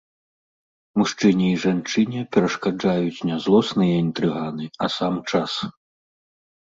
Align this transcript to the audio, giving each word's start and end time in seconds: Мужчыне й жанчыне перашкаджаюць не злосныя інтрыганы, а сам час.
Мужчыне 1.01 1.47
й 1.51 1.59
жанчыне 1.65 2.21
перашкаджаюць 2.35 3.25
не 3.31 3.37
злосныя 3.47 4.01
інтрыганы, 4.07 4.65
а 4.87 4.93
сам 4.99 5.13
час. 5.31 5.51